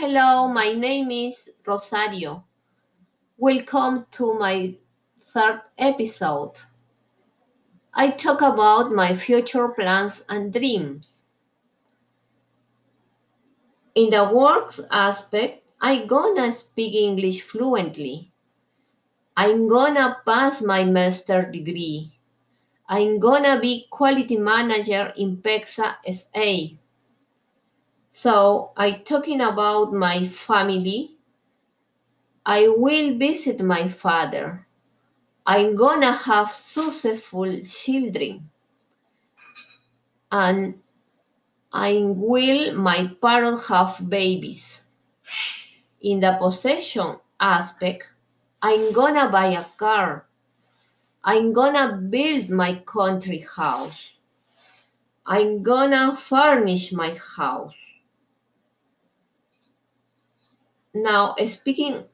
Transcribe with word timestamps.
Hello, 0.00 0.46
my 0.46 0.74
name 0.74 1.10
is 1.10 1.50
Rosario. 1.66 2.44
Welcome 3.36 4.06
to 4.12 4.32
my 4.34 4.76
third 5.24 5.60
episode. 5.76 6.52
I 7.92 8.12
talk 8.12 8.40
about 8.40 8.92
my 8.92 9.16
future 9.16 9.66
plans 9.70 10.22
and 10.28 10.52
dreams. 10.52 11.24
In 13.96 14.10
the 14.10 14.30
works 14.32 14.78
aspect, 14.92 15.68
I 15.80 16.06
gonna 16.06 16.52
speak 16.52 16.94
English 16.94 17.42
fluently. 17.42 18.30
I'm 19.36 19.66
gonna 19.66 20.18
pass 20.24 20.62
my 20.62 20.84
master 20.84 21.42
degree. 21.42 22.12
I'm 22.88 23.18
gonna 23.18 23.58
be 23.60 23.88
quality 23.90 24.36
manager 24.36 25.12
in 25.16 25.38
PEXA 25.38 25.96
SA. 26.06 26.78
So 28.20 28.72
I 28.76 28.98
talking 29.06 29.40
about 29.40 29.92
my 29.92 30.26
family. 30.26 31.12
I 32.44 32.66
will 32.66 33.16
visit 33.16 33.60
my 33.60 33.86
father. 33.86 34.66
I'm 35.46 35.76
gonna 35.76 36.10
have 36.10 36.50
successful 36.50 37.46
children. 37.62 38.50
And 40.32 40.82
I 41.72 42.02
will 42.06 42.74
my 42.74 43.14
parents 43.22 43.68
have 43.68 44.10
babies. 44.10 44.82
In 46.00 46.18
the 46.18 46.36
possession 46.40 47.20
aspect, 47.38 48.02
I'm 48.60 48.92
gonna 48.92 49.30
buy 49.30 49.52
a 49.54 49.64
car. 49.78 50.26
I'm 51.22 51.52
gonna 51.52 51.96
build 52.10 52.50
my 52.50 52.82
country 52.84 53.46
house. 53.56 54.06
I'm 55.24 55.62
gonna 55.62 56.16
furnish 56.16 56.92
my 56.92 57.14
house. 57.14 57.74
Now, 60.94 61.34
speaking 61.46 62.04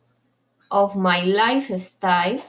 of 0.71 0.97
my 0.97 1.23
lifestyle, 1.23 2.43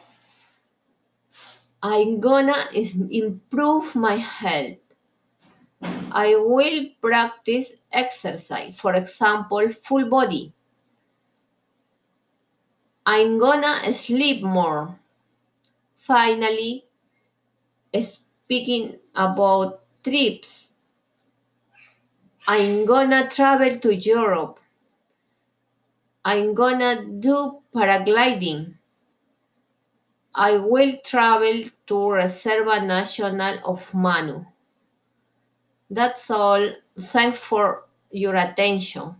I'm 1.84 2.20
gonna 2.20 2.66
improve 2.74 3.96
my 3.96 4.16
health. 4.18 4.80
I 6.12 6.36
will 6.36 6.88
practice 7.02 7.74
exercise, 7.92 8.80
for 8.80 8.94
example, 8.96 9.70
full 9.84 10.10
body. 10.10 10.52
I'm 13.06 13.38
gonna 13.38 13.94
sleep 13.94 14.42
more. 14.44 15.00
Finally, 15.98 16.86
speaking 18.00 18.98
about 19.14 19.84
trips, 20.04 20.70
I'm 22.48 22.86
gonna 22.86 23.30
travel 23.30 23.78
to 23.78 23.96
Europe. 23.96 24.60
I'm 26.26 26.54
gonna 26.56 27.06
do 27.22 27.62
paragliding. 27.74 28.78
I 30.36 30.58
will 30.58 31.00
travel 31.04 31.64
to 31.88 31.94
Reserva 31.96 32.86
Nacional 32.86 33.58
of 33.66 33.92
Manu. 33.96 34.46
That's 35.90 36.30
all. 36.30 36.74
Thanks 37.00 37.40
for 37.40 37.86
your 38.12 38.36
attention. 38.36 39.16